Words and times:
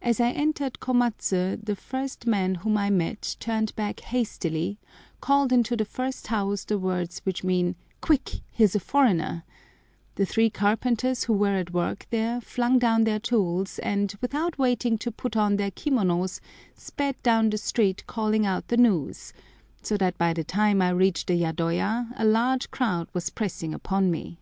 As 0.00 0.20
I 0.20 0.30
entered 0.30 0.80
Komatsu 0.80 1.62
the 1.62 1.76
first 1.76 2.26
man 2.26 2.54
whom 2.54 2.78
I 2.78 2.88
met 2.88 3.36
turned 3.38 3.76
back 3.76 4.00
hastily, 4.00 4.78
called 5.20 5.52
into 5.52 5.76
the 5.76 5.84
first 5.84 6.28
house 6.28 6.64
the 6.64 6.78
words 6.78 7.18
which 7.24 7.44
mean 7.44 7.76
"Quick, 8.00 8.40
here's 8.50 8.74
a 8.74 8.80
foreigner;" 8.80 9.44
the 10.14 10.24
three 10.24 10.48
carpenters 10.48 11.24
who 11.24 11.34
were 11.34 11.58
at 11.58 11.74
work 11.74 12.06
there 12.08 12.40
flung 12.40 12.78
down 12.78 13.04
their 13.04 13.18
tools 13.20 13.78
and, 13.80 14.14
without 14.22 14.56
waiting 14.56 14.96
to 14.96 15.12
put 15.12 15.36
on 15.36 15.56
their 15.56 15.70
kimonos, 15.72 16.40
sped 16.74 17.22
down 17.22 17.50
the 17.50 17.58
street 17.58 18.02
calling 18.06 18.46
out 18.46 18.68
the 18.68 18.78
news, 18.78 19.34
so 19.82 19.98
that 19.98 20.16
by 20.16 20.32
the 20.32 20.42
time 20.42 20.80
I 20.80 20.88
reached 20.88 21.26
the 21.26 21.34
yadoya 21.34 22.10
a 22.16 22.24
large 22.24 22.70
crowd 22.70 23.08
was 23.12 23.28
pressing 23.28 23.74
upon 23.74 24.10
me. 24.10 24.38